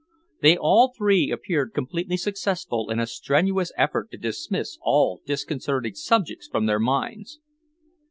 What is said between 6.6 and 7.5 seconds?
their minds.